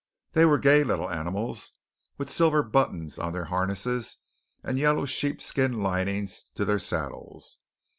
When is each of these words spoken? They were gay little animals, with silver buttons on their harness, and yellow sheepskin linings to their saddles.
They 0.31 0.45
were 0.45 0.57
gay 0.57 0.83
little 0.83 1.11
animals, 1.11 1.73
with 2.17 2.27
silver 2.27 2.63
buttons 2.63 3.19
on 3.19 3.33
their 3.33 3.45
harness, 3.45 4.17
and 4.63 4.79
yellow 4.79 5.05
sheepskin 5.05 5.73
linings 5.79 6.41
to 6.55 6.65
their 6.65 6.79
saddles. 6.79 7.59